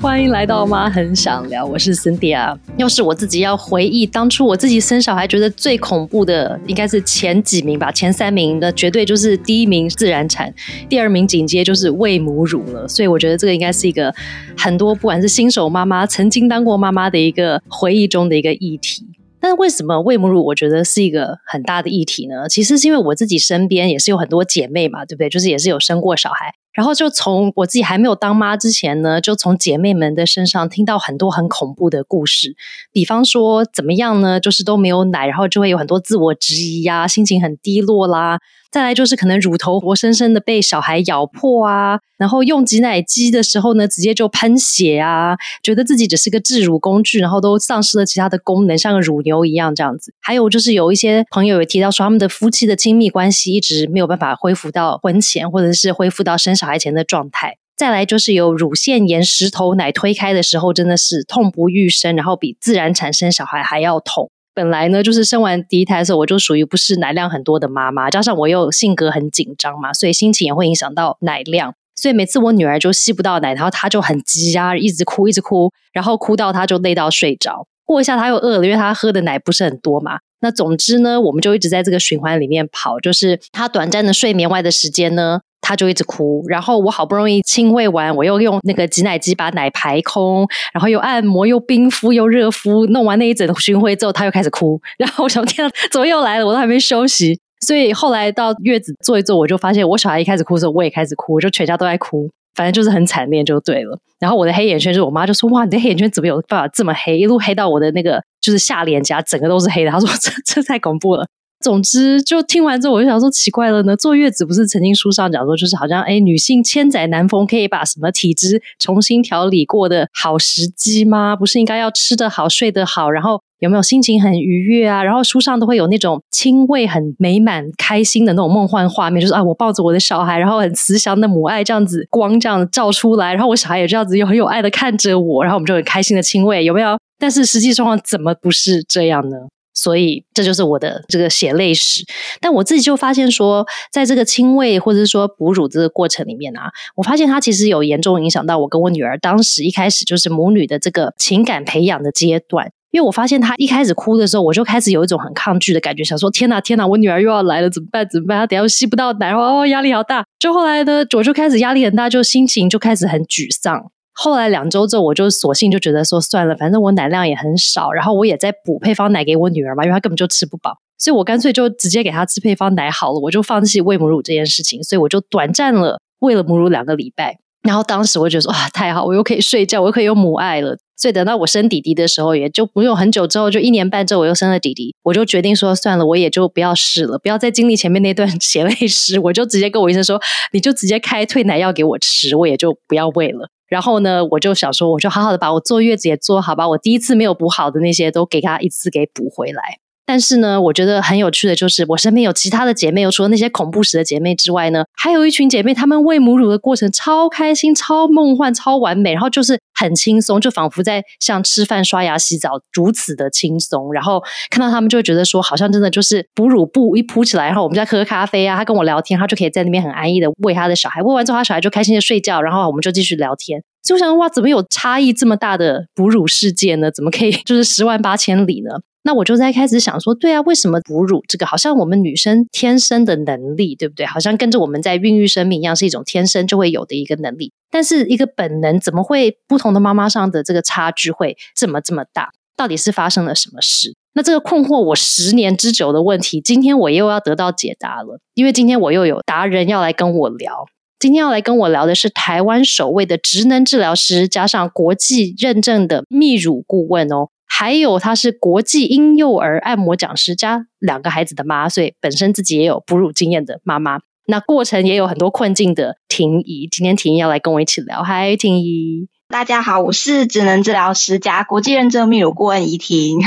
[0.00, 2.56] 欢迎来到妈很想聊，我是 Cindy 啊。
[2.76, 10.52] 要是我自己要回忆当初我自己生小孩，觉得最恐怖的应该是前几名吧，前三名的绝对就是第一名自然产，
[10.88, 12.86] 第二名紧接就是喂母乳了。
[12.86, 14.14] 所以我觉得这个应该是一个
[14.56, 19.06] 很多不管是新手妈妈、曾经当过妈妈的一个回忆中的一个议题。
[19.44, 22.48] 但是为什么喂母乳我觉得是一个很大的议题呢？
[22.48, 25.28] 其实是因为我自己身边也是有很多姐妹嘛，对不对？
[25.28, 26.54] 就是也是有生过小孩。
[26.74, 32.56] 然后就从我自己还没有当妈之前呢，就从姐妹们的身上听到很多很恐怖的故事。
[32.92, 34.40] 比方说怎么样呢？
[34.40, 38.40] 就是都没有奶，然后就会有很多自我质疑呀，心情很低落啦。
[38.70, 50.12] 再来就是可能乳头活生生的被小孩咬破啊，然后用挤奶机的时候呢，直接就喷血啊，觉得自己只是个制乳工具，然后都丧失了其他的功能，像个乳牛一样这样子。
[50.20, 57.58] 还有就是有一些朋友也提到说，他们的夫妻的亲密关系一直没有办法恢复到婚前，或者是恢复到生小小孩前的状态。
[57.76, 64.30] 再来就是有乳腺炎，石头奶推开的时候真的是痛不欲生，然后比自然产生小孩还要痛。
[64.54, 71.74] 本来呢，就是生完第一胎的时候，我就属于不是奶量很多的妈妈，加上我又性格很紧张嘛，所以心情也会影响到奶量。
[71.96, 77.66] 所以每次我女儿就吸不到奶，然后她就很急啊，一直哭，一直哭，然后哭到她就累到睡着。
[77.84, 80.20] 过一下她又饿了，因为她喝的奶不是很多嘛。
[80.40, 85.40] 那总之呢，我们就一直在这个循环里面跑，就是她短暂的睡眠外的时间呢。
[85.66, 94.78] 他就一直哭，然后我好不容易亲喂完，我又用那个挤奶机把奶排空，然后又按摩又冰敷又热敷，弄完那一整巡回之后，他又开始哭。
[94.98, 96.46] 然后我想，天，怎么又来了？
[96.46, 97.40] 我都还没休息。
[97.66, 103.98] 所以后来到月子坐一坐，我就发现我小孩一开始哭的时候，我也开始哭，就全家都在哭，反正就是很惨烈，就对了。
[104.20, 107.16] 然后我的黑眼圈，就是我妈就说：“哇，你的黑眼圈怎么有办法这么黑？
[107.16, 111.26] 一路黑到我的那个就是下脸颊，整个都是黑的。”她说：“这 这太恐怖了。”
[111.64, 113.96] 总之，就听完之后，我就想说，奇怪了呢。
[113.96, 121.34] 坐月子不是曾经书上讲说，就是好像哎，女性千载难逢可以把什么体质重新调理过的好时机吗？
[121.34, 125.02] 不是应该要吃得好、睡得好，然后有没有心情很愉悦啊？
[125.02, 136.98] 然后书上都会有那种亲喂很美满、开心的那种梦幻画面，就是啊，我抱着我的小孩，然后很慈祥的母爱这样子光这样照出来，然后我小孩也这样子又很有爱的看着我，然后我们就很开心的亲喂，有没有？
[137.18, 139.36] 但是实际状况怎么不是这样呢？
[139.74, 142.04] 所以这就是我的这个血泪史，
[142.40, 152.70] 但我自己就发现说，在这个亲喂或者是说哺乳这个过程里面啊，我发现它其实有严重影响到我跟我女儿当时一开始就是母女的这个情感培养的阶段。
[152.92, 158.38] 因为我发现她一开始哭的时候，我就开始有一种很抗拒的感觉，想说天哪天哪，我女儿又要来了，怎么办怎么办？
[158.38, 160.24] 她等下又吸不到奶，哦，压力好大。
[160.38, 163.90] 就后来呢，我就开始压力很大，就心情就开始很沮丧。
[164.14, 190.20] 后来两周之后，我就索性就觉得说算了，反正我奶量也很少，然后我也在补配方奶给我女儿嘛，因为她根本就吃不饱，所以我干脆就直接给她吃配方奶好了，我就放弃喂母乳这件事情，所以我就短暂了喂了母乳两个礼拜，然后当时我就觉得说哇太好，我又可以睡觉，我又可以有母爱了，所以等到我生弟弟的时候，也就不用很久之后，就一年半之后我又生了弟弟，我就决定说算了，我也就不要试了，不要再经历前面那段血泪史，我就直接跟我医生说，
[190.52, 193.48] 你就直接开退奶药给我吃，我也就不要喂了。
[193.74, 199.80] 然后呢，我就想说，我就好好的把我坐月子也做好，吧我第一次没有补好的那些都给他一次给补回来。
[200.06, 213.92] 但是呢，我觉得很有趣的就是，我身边有其他的姐妹，有除了那些恐怖史的姐妹之外呢，还有一群姐妹，她们喂母乳的过程超开心、超梦幻、超完美，然后就是很轻松，就仿佛在像吃饭、刷牙、洗澡如此的轻松。
[213.92, 223.62] 然后看到她们就会觉得说，好像真的就是哺乳布一铺起来，然后我们在喝咖啡啊，她跟我聊天，她就可以在那边很安逸的喂她的小孩，喂完之后，她小孩就开心的睡觉，然后我们就继续聊天。
[223.82, 226.90] 就想哇，怎么有差异这么大的哺乳世界呢？
[226.90, 228.80] 怎么可以 就是十万八千里呢？
[229.06, 234.06] 那我就在开始想说，对啊，为什么哺乳这个好像我们女生天生的能力，对不对？
[234.06, 237.52] 好像跟着我们在孕育生命一样，是一种天生就会有的一个能力。
[237.70, 242.30] 但是一个本能，怎么会不同的妈妈上的这个差距会这么这么大？
[242.56, 243.94] 到底是发生了什么事？
[244.14, 250.64] 那这个困惑我十年之久的问题，今天我又要得到解答了，因为今天我又有达人要来跟我聊。
[250.98, 257.28] 今天要来跟我聊的是台湾首位的职能治疗师，加上国际认证的泌乳顾问哦。
[257.56, 263.98] 还有，她是国际婴幼儿按摩讲师加两个孩子的妈，所以本身自己也有哺乳经验的妈妈。
[264.26, 268.02] 那过程也有很多困境的婷宜，今天婷宜要来跟我一起聊。
[268.02, 273.20] 嗨，婷宜，大家好，我是职能治疗师加国际认证泌乳顾问怡婷。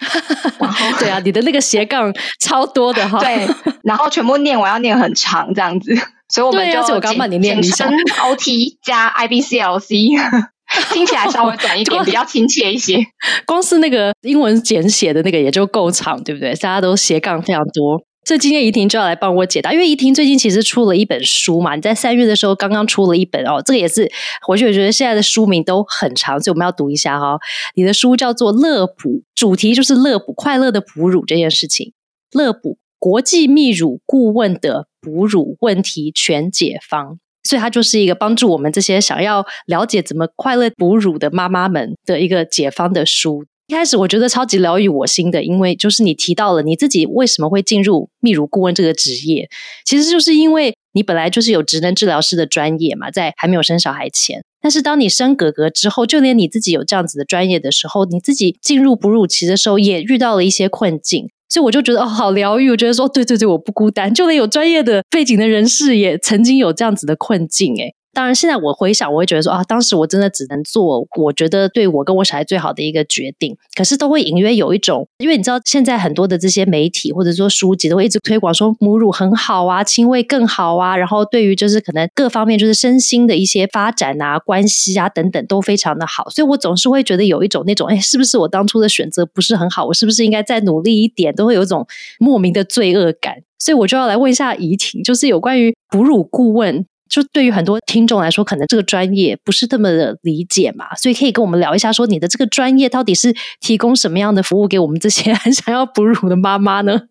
[0.98, 2.10] 对啊，你的那个斜杠
[2.40, 3.18] 超多的哈。
[3.22, 3.46] 对，
[3.82, 5.94] 然后全部念完要念很长这样子，
[6.32, 7.86] 所以我们就我刚帮你念一下
[8.22, 10.53] OT 加 IBCLC。
[10.92, 12.98] 听起来稍微短一点，比较亲切一些。
[13.46, 16.50] 光是那个英文简写的那个也就够长，对不对？
[16.54, 18.02] 大家都斜杠非常多。
[18.26, 24.10] 所以今天怡婷就要来帮我解答，因为怡婷最近其实出了一本书嘛，你在三月的时候刚刚出了一本哦，这个也是
[24.46, 27.36] 回去我觉得现在的书名都很长，所以我们要读一下哈。
[27.74, 31.92] 你的书叫做《乐哺》，主题就是乐哺快乐的哺乳这件事情。
[32.32, 43.44] 乐哺国际泌乳顾问的哺乳问题全解方，所以它就是一个帮助我们这些想要了解怎么快乐哺乳的妈妈们的一个解方的书。
[43.68, 49.48] 一开始我觉得超级疗愈我心的，因为就是你提到了你自己为什么会进入泌乳顾问这个职业，
[49.86, 54.42] 其实就是因为你本来就是有职能治疗师的专业嘛，在还没有生小孩前。
[54.60, 62.68] 但是当你生哥哥之后，就连你自己有这样子的专业的时候，你自己进入哺乳期的时候，也遇到了一些困境，所以我就觉得哦，好疗愈。
[62.68, 73.56] 我觉得说，对对对，我不孤单，就连有专业的背景的人士也曾经有这样子的困境，诶当然，现在我回想，我会觉得说啊，当时我真的只能做我觉得对我跟我小孩最好的一个决定。
[73.76, 86.30] 可是都会隐约有一种，因为你知道，现在很多的这些媒体或者说书籍都会一直推广说母乳很好啊，亲喂更好啊，然后对于就是可能各方面就是身心的一些发展啊、关系啊等等都非常的好。
[86.30, 89.84] 所以我总是会觉得有一种那种，哎，是不是我当初的选择不是很好？
[89.86, 91.34] 我是不是应该再努力一点？
[91.34, 91.86] 都会有一种
[92.18, 93.42] 莫名的罪恶感。
[93.58, 96.84] 所以我就要来问一下怡婷，就是有关于哺乳顾问。
[97.08, 107.02] 就对于很多听众来说，可能这个专业不是这么的理解嘛，所以可以跟我们聊一下，说你的这个专业到底是提供什么样的服务给我们这些 很想要哺乳的妈妈呢？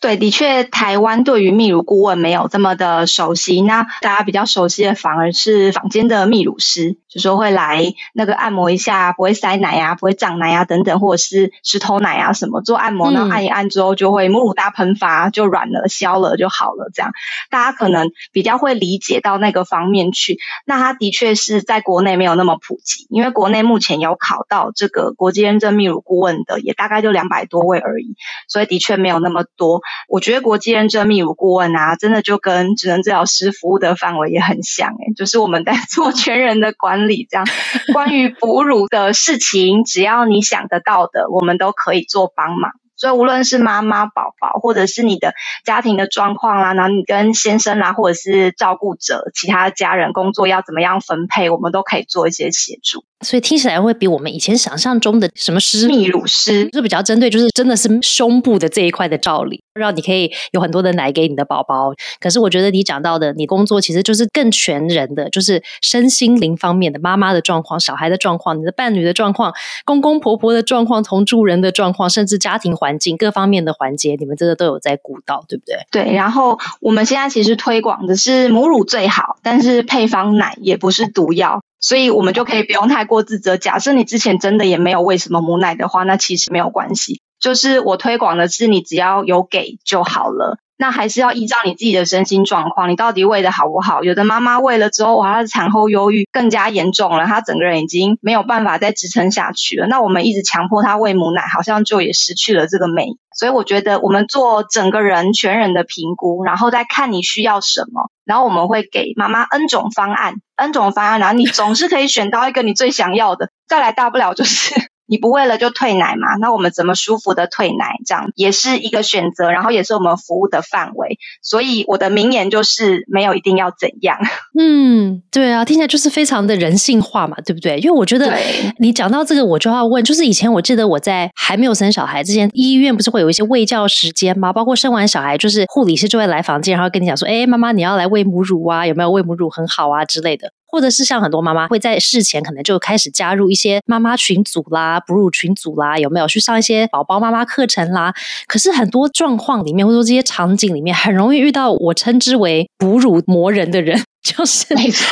[0.00, 13.28] 对，的确，台湾对于泌乳顾问没有这么的熟悉，那大家比较熟悉的反而是坊间的泌乳师，就说会来那个按摩一下，不会塞奶啊，不会胀奶啊等等，或者是石头奶啊什么做按摩呢？
[13.30, 16.90] 按一按之后就会母乳大喷发，就软了、消了就好了。
[16.92, 17.12] 这样
[17.50, 19.52] 大家可能比较会理解到那。
[19.52, 28.16] 个方面去，那它的确是在国内没有那么普及，因为国内目前有考到这个国际认证泌乳顾问的，也大概就两百多位而已，
[28.48, 29.82] 所以的确没有那么多。
[30.08, 37.46] 我觉得国际认证泌乳顾问啊，真的就跟职能治疗师服务的范围也很像，诶，就是我们在 做全人的管理，这样
[37.92, 42.72] 关于哺乳的事情，只要你想得到的，我们都可以做帮忙。
[43.02, 45.34] 所以无论是妈妈、宝宝，或者是你的
[45.64, 53.04] 家庭的状况啦，然后你跟先生啦，或者是照顾者、其他家人工作要怎么样分配，我们都可以做一些协助。
[53.22, 61.92] 所以听起来会比我们以前想象中的什么师泌乳师是比较针对，就是真的是胸部的这一块的照理，让你可以有很多的奶给你的宝宝。
[62.20, 75.86] 可是我觉得你讲到的，你工作其实就是更全人的，就是身心灵方面的妈妈的状况、小孩的状况、你的伴侣的状况、公公婆婆的状况、同住人的状况，甚至家庭环境各方面的环节，你们真的都有在顾到，对不对？
[75.90, 76.14] 对。
[76.14, 81.62] 然后我们现在其实推广的是母乳最好，但是配方奶也不是毒药。
[81.80, 83.56] 所以我们就可以不用太过自责。
[83.56, 87.20] 假设你之前真的也没有喂什么母奶的话，那其实没有关系。
[87.40, 90.58] 就是我推广的是，你只要有给就好了。
[90.82, 94.02] 那还是要依照你自己的身心状况，你到底喂的好不好？
[94.02, 99.86] 有的妈妈喂了之后，哇，她的产后忧郁更加严重了，她整个人已经没有办法再支撑下去了。
[99.86, 103.06] 那我们一直强迫她喂母奶，好像就也失去了这个美。
[103.38, 113.50] 所以我觉得我们做整个人全人的评估，然后再看你需要什么，然后我们会给妈妈 N 种方案，N 种方案，然后你总是可以选到一个你最想要的。
[113.68, 114.74] 再来大不了就是。
[115.06, 116.36] 你不喂了就退奶嘛？
[116.40, 117.96] 那我们怎么舒服的退奶？
[118.06, 121.18] 这样也是一个选择，然后也是我们服务的范围。
[121.42, 124.18] 所以我的名言就是没有一定要怎样。
[124.58, 127.78] 嗯，对啊，听起来就是非常的人性化嘛，对不对？
[127.78, 128.32] 因为我觉得
[128.78, 134.52] 你讲到这个，我就要问，就是以前我记得我在还没有生小孩之前，医院不是会有一些喂教时间吗？
[134.52, 138.86] 包括生完小孩，就是护理师就会来房间，然后跟你讲说：“哎，妈妈，你要来喂母乳啊？
[138.86, 148.14] 有没有喂母乳很好啊之类的。”或者是像很多妈妈会在事前可能就开始加入一些妈妈群组啦、哺乳群组啦，有没有去上一些宝宝妈妈课程啦？
[148.48, 154.02] 可是很多状况里面，或者说这些场景里面，很容易遇到我称之为哺乳魔人的人。
[154.36, 154.66] 就是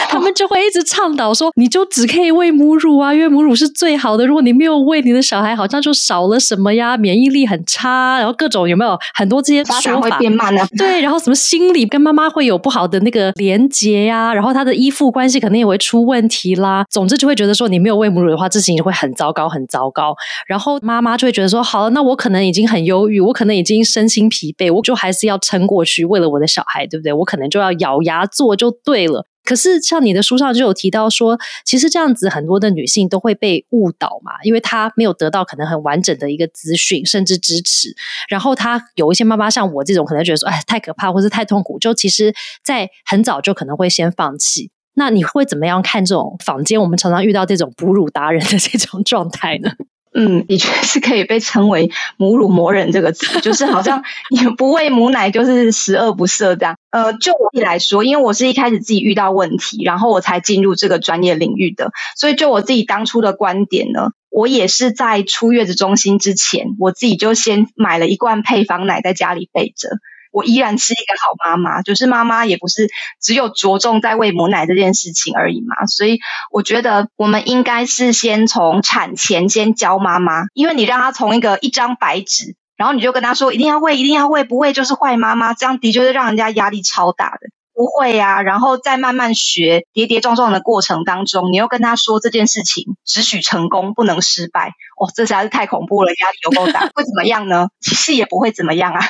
[0.09, 4.25] 他们就会一直倡导说，你就只可以喂母乳啊，因为母乳是最好的。
[4.25, 10.17] 如果你没有喂你的小孩，好像就少了什么呀，免疫力很差，然后各种有没有很多这些说法？
[10.19, 16.85] 变慢对，然后什么心理跟妈妈会有不好的那个连结呀，然后他的依附关系可能也会出问题啦。
[16.89, 20.15] 总之就会觉得说，你没有喂母乳的话，这事情会很糟糕，很糟糕。
[20.47, 27.13] 然后妈妈就会觉得说，好了，那我可能已经很忧郁，我可能已经身心疲惫，我就还是要撑过去，为了我的小孩，对不对？
[27.13, 29.00] 我可能就要咬牙做就对。
[29.01, 37.95] 对了，可是像你的书上就有提到说，其实这样子很多的女性都会被误导嘛，因为她没有得到可能很完整的一个资讯，甚至支持。
[38.29, 44.71] 然后她有一些妈妈像我这种，可能觉得说，哎，太可怕，或是太痛苦，就其实在很早就可能会先放弃。
[44.95, 49.71] 那你会怎么样看这种坊间我们常常遇到这种哺乳达人的这种状态呢？
[50.13, 56.77] 嗯，的确 是可以被称为“母乳魔人”这个词，就是好像你不喂母奶就是十恶不赦这样。
[56.91, 69.89] 呃，就我自己来说，因为我是一开始自己遇到问题，然后我才进入这个专业领域的，所以就我自己当初的观点呢，我也是在出月子中心之前，我自己就先买了一罐配方奶在家里备着。
[70.31, 72.89] 我依然是一个好妈妈，就是妈妈也不是
[73.21, 75.87] 只有着重在喂母奶这件事情而已嘛。
[75.87, 76.19] 所以
[76.53, 87.39] 我觉得我们应该是先从产前先教妈妈，因为你让她从一个一张白纸，然后你就跟她说一定要喂，一定要喂，不喂就是坏妈妈，这样的确是让人家压力超大的。
[87.81, 94.73] 不会呀，然后再慢慢学，跌跌撞撞的过程当中，你又跟他说这件事情只许成功，不能失败。
[95.01, 96.81] 哦，这实在是太恐怖了，压力有够大。
[96.95, 97.69] 会怎么样呢？
[97.81, 99.01] 其实也不会怎么样啊，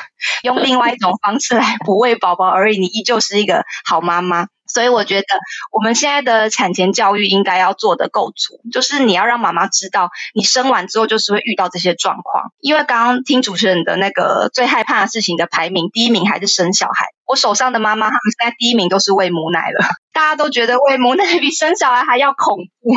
[0.45, 4.47] 用另外一种方式来抚慰宝宝而已，你依旧是一个好妈妈。
[4.73, 5.27] 所以我觉得
[5.73, 12.53] 我们现在的产前教育应该要做的够足，就是你要让妈妈知道，你生完之后就是会遇到这些状况。
[12.61, 17.09] 因为刚刚听主持人的那个最害怕的事情的排名，第一名还是生小孩。
[17.31, 19.87] 我手上的妈妈，她们现在第一名都是喂母奶了。
[20.13, 22.91] 大家都觉得喂母奶比生小孩还要恐怖，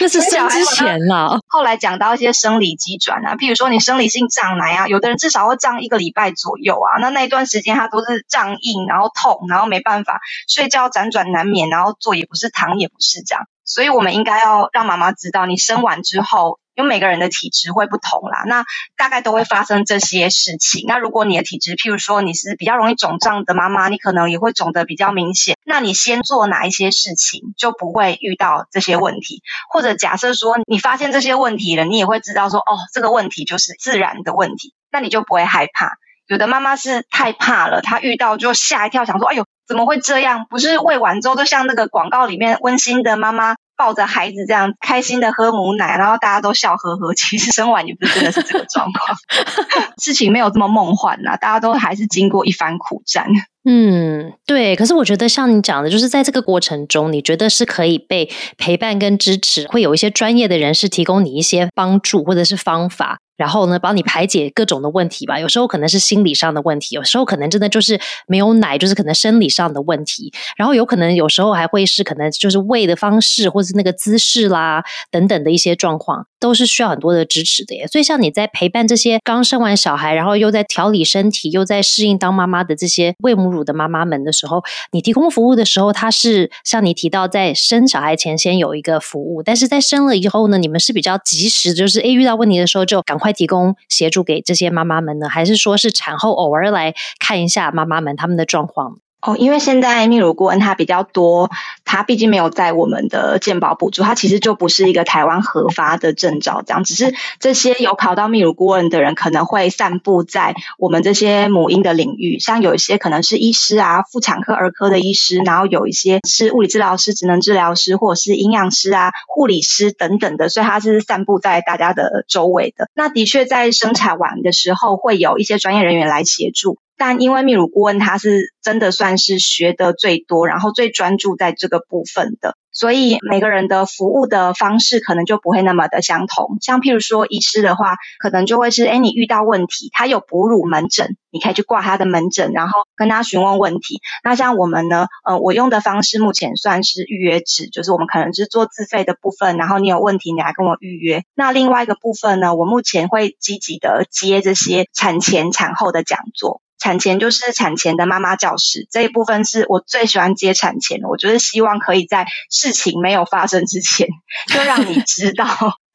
[0.00, 1.38] 那是生之前了。
[1.48, 7.00] 后来讲到一些生理机转啊，譬如说你生理性胀奶啊，有的人至少会胀一个礼拜左右啊。
[7.00, 13.44] 那那一段时间他都是胀硬，然后痛，然后没办法睡觉辗转难眠，然后坐也不是，躺也不是这样。
[13.64, 16.60] 所以我们应该要让妈妈知道，你生完之后。
[16.74, 18.64] 因为每个人的体质会不同啦，那
[18.96, 20.84] 大概都会发生这些事情。
[20.86, 25.56] 那如果你的体质，譬如说你是比较容易肿胀的妈妈，你可能也会肿得比较明显。
[25.64, 29.42] 那你先做哪一些事情，就不会遇到这些问题？
[29.70, 35.96] 或者假设说你发现这些问题了，你也会知道说，哦，这个问题就是自然的问题，那你就不会害怕。
[36.28, 40.46] 有的妈妈是太怕了，她遇到就吓一跳，想说，哎呦，怎么会这样？
[40.48, 43.56] 不是喂完之后，就像那个广告里面温馨的妈妈。
[43.76, 47.12] 抱着孩子这样开心的喝母奶，然后大家都笑呵呵。
[47.12, 49.18] 其实生完也不是真的是这个状况，
[50.00, 53.26] 事情没有这么梦幻呐，大家都还是经过一番苦战。
[53.64, 54.76] 嗯，对。
[54.76, 63.18] 可是我觉得像你讲的，就是在这个过程中，你觉得是可以被陪伴跟支持，会有一些专业的人士提供你一些帮助或者是方法。
[63.36, 65.40] 然后呢，帮你排解各种的问题吧。
[65.40, 70.32] 有时候可能是心理上的问题，有时候可能真的就是没有奶，就是可能生理上的问题。
[70.56, 77.88] 然后有可能有时候还会是可能就是喂的方式，或是那个姿势啦等等的一些状况，都是需要很多的支持的耶。
[77.88, 84.62] 所以像你在陪伴这些刚生完小孩，然后又在调理身体，又在适应当妈妈的这些喂母乳的妈妈们的时候，
[84.92, 93.23] 你提供服务的时候，它是像你提到在生小孩前先有一个服务，但是在生了以后呢，你们是比较及时，就是诶遇到问题的时候就赶快。
[93.24, 98.98] 快提供协助给这些妈妈们呢，还是说是产后偶尔来看一下妈妈们他们的状况？
[99.26, 101.50] 哦，因为现在泌乳顾问他比较多，
[101.86, 122.90] 他毕竟没有在我们的健保补助，他其实就不是一个台湾核发的证照，这样只是这些有考到泌乳顾问的人可能会散布在我们这些母婴的领域，像有一些可能是医师啊，妇产科、儿科的医师，然后有一些是物理治疗师、职能治疗师，或者是营养师啊、护理师等等的，所以它是散布在大家的周围的。
[122.94, 126.76] 那的确在生产完的时候，会有一些专业人员来协助。
[126.96, 132.56] 但因为泌乳顾问他是真的算是学的最多，然后最专注在这个部分的。
[132.72, 136.58] 所以每个人的服务的方式可能就不会那么的相同。
[136.60, 144.00] 像譬如说医师的话，可能就会是，哎，你遇到问题，他有哺乳门诊，你可以去挂他的门诊，然后跟他询问问题。
[144.24, 151.22] 那像我们呢，呃，我用的方式目前算是预约制，就是我们可能是做自费的部分，然后你有问题你来跟我预约。
[151.36, 156.60] 那另外一个部分呢，我目前会积极的接这些产前产后的讲座。
[156.84, 164.06] 产前就是产前的妈妈教室这一部分是我最喜欢接产前的，我就是希望可以在事情没有发生之前
[164.52, 165.46] 就让你知道。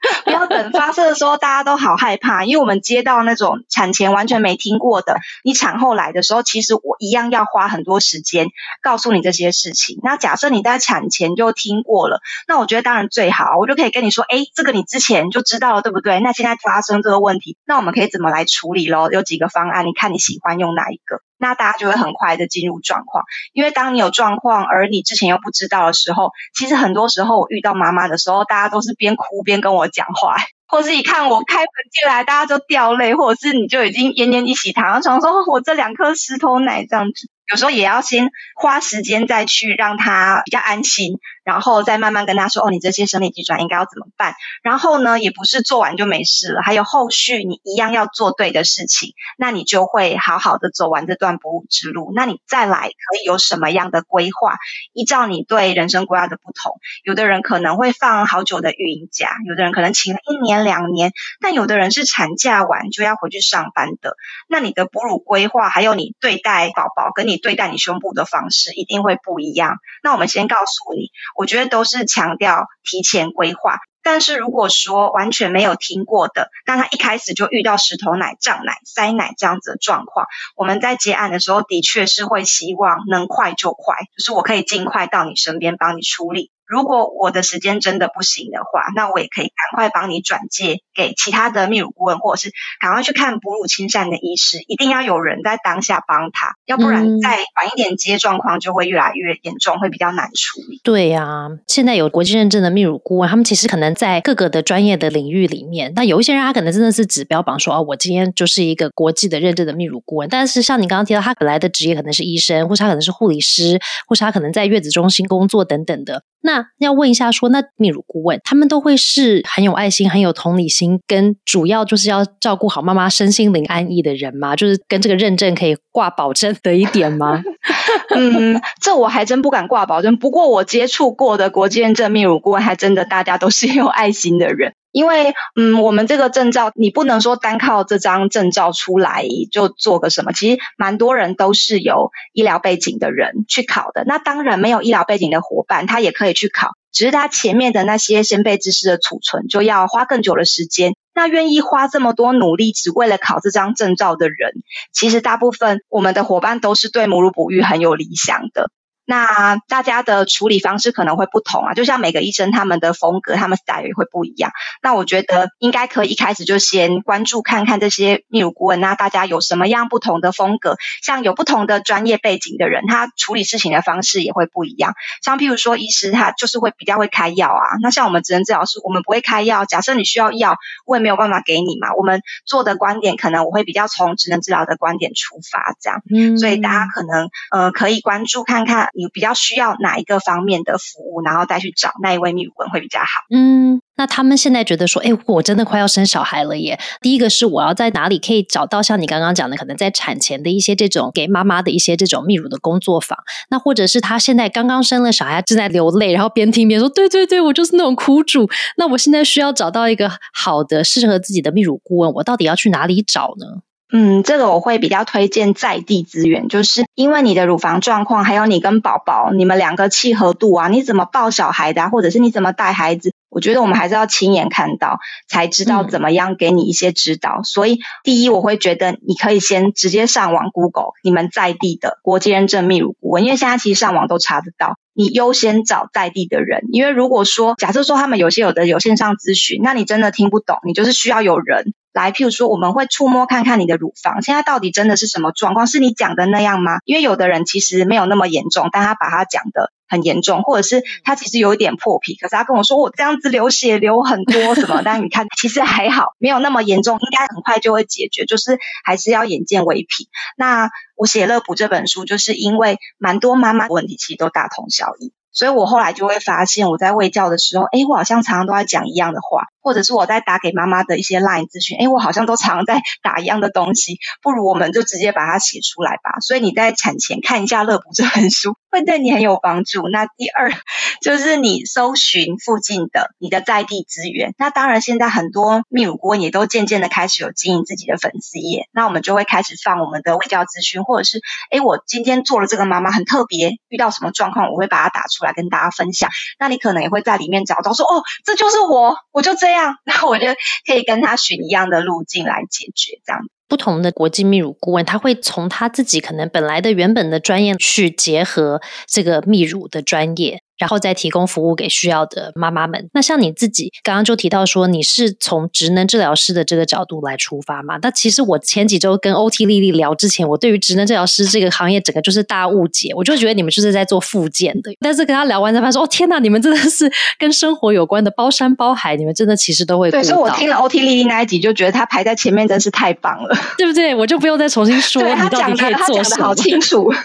[0.23, 8.47] 不要等发生的时候，大家都好害怕，因为我们接到那种产前完全没听过的，你产后来的时候，其实我一样要花很多时间
[8.81, 9.99] 告诉你这些事情。
[10.01, 16.19] 那假设你在产前就听过了，那我觉得当然最好，我就可以跟你说，哎，这个你之前就知道了，对不对？
[16.21, 19.09] 那现在发生这个问题，那我们可以怎么来处理咯？
[19.11, 21.21] 有几个方案，你看你喜欢用哪一个？
[21.39, 30.35] 那大家就会很快的进入状况，因为当你有状况，而你之前又不知道的时候，其实很多时候我遇到妈妈的时候，大家都是边哭边跟我讲话，
[30.67, 41.19] 或是一看我开门进来，大家就掉泪，或者是你就已经奄奄一息躺在床上说：“我这两颗石头奶这样子。”有时候也要先花时间再去让他比较安心。
[41.45, 44.35] 然后再慢慢跟他说哦，你这些生理机转应该要怎么办？
[44.61, 52.11] 然后呢，也不是做完就没事了，还有后续你一样要做对的事情，那你就会好好的走完这段哺乳之路。
[52.13, 54.57] 那你再来可以有什么样的规划？
[54.93, 64.15] 依照你对人生规划的不同，有的人可能会放好久的育婴假，有的人可能请了一年两年，但有的人是产假完就要回去上班的。
[64.47, 69.77] 那你的哺乳规划，还有你对待宝宝跟你对待你胸部的方式一定会不一样。
[70.03, 71.11] 那我们先告诉你。
[71.35, 86.51] 我觉得都是强调提前规划，但是如果说完全没有听过的，但他一开始就遇到石头奶、胀奶、塞奶这样子的状况，我们在接案的时候的确是会希望能快就快，就是我可以尽快到你身边帮你处理。
[86.69, 94.59] 如果我的时间真的不行的话，那我也可以赶快帮你转介给其他的泌乳顾问，或者是赶快去看哺乳亲善的医师。
[94.67, 100.79] 一定要有人在当下帮他，要不然再晚一点接状况就会越来越严重，会比较难处理。
[100.83, 110.29] 对呀，现在有国际认证的泌乳顾问，他们其实可能在各个的专业的领域里面，那有一些人他可能真的是指标榜说哦，我今天就是一个国际的认证的泌乳顾问。
[110.29, 116.23] 但是像你刚刚提到，他本来的职业可能是医生，或是他可能是护理师，或是他可能在月子中心工作等等的。
[116.41, 124.55] 那要问一下，说那泌乳顾问他们都会是很有爱心、很有同理心，跟主要就是要照顾好妈妈身心灵安逸的人吗？
[124.57, 127.43] 就是跟这个认证可以挂保证的一点吗？
[128.15, 130.17] 嗯，这我还真不敢挂保证。
[130.17, 134.73] 不过我接触过的国际认证泌乳顾问，还真的大家都是有爱心的人。
[134.91, 140.31] 因为，嗯，我们这个证照，你不能说单靠这张证照出来就做个什么。
[140.31, 144.03] 其实，蛮多人都是有医疗背景的人去考的。
[144.05, 150.93] 那当然，没有医疗背景的伙伴，他也可以去考，只是他前面的那些先辈知识的储存，就要花更久的时间。
[151.13, 154.53] 那愿意花这么多努力，只为了考这张证照的人，
[154.93, 158.71] 其实大部分我们的伙伴都是对母乳哺育很有理想的。
[159.09, 164.51] 那大家的处理方式可能会不同啊，就像每个医生他们的风格，他们 style 也会不一样。
[164.83, 170.77] 那我觉得应该可以一开始就先关注看看这些泌乳顾问，那大家有什么样不同的风格？
[171.01, 174.93] 像有不同的专业背景的人，他处理事情的方式也会不一样。
[175.23, 177.81] 像譬如说，医师他就是会比较会开药啊。
[177.81, 179.65] 那像我们职能治疗师，我们不会开药。
[179.65, 181.95] 假设你需要药，我也没有办法给你嘛。
[181.97, 186.03] 我们做的观点可能我会比较从职能治疗的观点出发，这样。
[186.13, 186.37] 嗯。
[186.37, 188.91] 所以大家可能呃可以关注看看。
[188.99, 193.05] 你比较需要哪一个方面的服务，然后再去找那一位泌乳顾问会比较好。
[193.33, 196.77] 嗯，那他们现在觉得说，哎，我真的快要生小孩了耶。
[196.99, 203.17] 第一个是我要在哪里可以找到像你刚刚讲的，可能在产前的一些这种给妈妈的一些这种泌乳的工作坊。
[203.49, 208.49] 那或者是他现在刚刚生了小孩，正在流泪，然后边听边说，对对对，我就是那种苦主。
[208.75, 213.61] 那我现在需要找到一个好的适合自己的泌乳顾问，我到底要去哪里找呢？
[213.91, 227.41] 嗯，这个我会比较推荐在地资源，就是因为你的乳房状况，还有你跟宝宝你们两个契合度啊，你怎么抱小孩的，啊或者是你怎么带孩子，我觉得我们还是要亲眼看到，才知道怎么样给你一些指导。
[227.43, 234.75] 所以，第一，我会觉得你可以先直接上网 Google 你们在地的国际认证泌乳顾问，因为现在其实上网都查得到。
[234.93, 241.73] 你优先找在地的人，因为如果说假设说他们有些有的有线上咨询，那你真的听不懂，你就是需要有人。
[241.91, 245.65] 来，譬如说，我们会触摸看看你的乳房，现在到底真的是什么状况？
[245.67, 246.79] 是你讲的那样吗？
[246.85, 260.07] 因为有的人其实没有那么严重，但他把他讲的很严重，或者是他其实有一点破皮，可是他跟我说我这样子流血流很多什么， 但你看其实还好，没有那么严重，应该很快就会解决，就是还是要眼见为凭。
[260.37, 265.11] 那我写乐谱这本书，就是因为蛮多妈妈问题其实都大同小异。
[265.31, 276.19] 所以我后来就会发现，我在喂教的时候，哎，我好像常常都在讲一样的话，或者是我在打给妈妈的一些 line 咨询，哎，我好像都常在打一样的东西，不如我们就直接把它写出来吧。
[276.21, 279.87] 所以你在产前看一下《乐补》这本书， 会对你很有帮助。
[279.89, 280.51] 那第二
[281.03, 284.33] 就是你搜寻附近的你的在地资源。
[284.39, 291.19] 那当然，现在很多泌乳顾问也都渐渐的开始有经营自己的粉丝页，那我们就会开始放我们的微教咨询，或者是
[291.51, 295.03] 哎，我今天做了这个妈妈很特别，遇到什么状况，我会把它打。
[295.09, 296.07] 出来跟大家分享，
[296.39, 300.27] 那你可能也会在里面找到说，哦，这就是我，我就这样， 那我就
[300.65, 303.21] 可以跟他寻一样的路径来解决这样。
[303.47, 310.43] 不同的国际泌乳顾问，他会从他自己可能本来的原本的专业去结合这个泌乳的专业。
[310.59, 312.89] 然后再提供服务给需要的妈妈们。
[312.93, 317.77] 那像你自己刚刚就提到说，你是从职能治疗师的这个角度来出发嘛？
[317.81, 324.71] 那其实我前几周跟 OT 丽丽聊之前，我对于职能治疗师这个行业整个就是大误解，我就觉得你们就是在做复健的。
[324.79, 329.89] 但是跟他聊完才发现说，哦天呐，你们真的是跟生活有关的，包山包海，你们真的其实都会。
[329.89, 333.95] 对，所以我听了 OT 丽丽那一集，就觉得她排在前面真是太棒了，对不对？
[333.95, 336.91] 我就不用再重新说，你到底可以做什么，好清楚。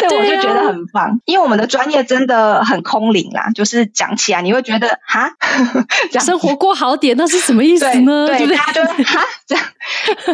[0.00, 5.30] 对，我就觉得很棒，因为我们的专业真的很空灵啦，就是讲起来你会觉得哈，
[6.20, 8.26] 生活过好点，那是什么意思呢？
[8.26, 9.20] 对，大家就哈？
[9.46, 9.64] 这样，